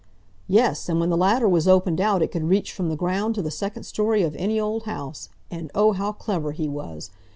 "Yes, 0.47 0.89
and 0.89 0.99
when 0.99 1.11
the 1.11 1.15
ladder 1.15 1.47
was 1.47 1.67
opened 1.67 2.01
out 2.01 2.23
it 2.23 2.31
could 2.31 2.45
reach 2.45 2.73
from 2.73 2.89
the 2.89 2.95
ground 2.95 3.35
to 3.35 3.43
the 3.43 3.51
second 3.51 3.83
storey 3.83 4.23
of 4.23 4.35
any 4.35 4.59
old 4.59 4.85
house. 4.85 5.29
And, 5.51 5.69
oh! 5.75 5.91
how 5.91 6.11
clever 6.11 6.53
he 6.53 6.67
was! 6.67 7.11